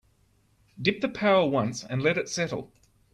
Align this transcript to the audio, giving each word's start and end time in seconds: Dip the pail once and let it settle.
Dip 0.81 1.01
the 1.01 1.09
pail 1.09 1.47
once 1.47 1.83
and 1.83 2.01
let 2.01 2.17
it 2.17 2.27
settle. 2.27 2.73